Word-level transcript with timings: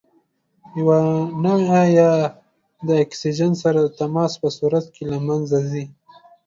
یوه 0.79 0.99
نوعه 1.43 1.81
یې 1.97 2.11
د 2.87 2.89
اکسیجن 3.03 3.51
سره 3.63 3.79
د 3.83 3.87
تماس 3.99 4.33
په 4.41 4.49
صورت 4.57 4.85
کې 4.95 5.03
له 5.11 5.17
منځه 5.27 5.57
ځي. 5.69 5.85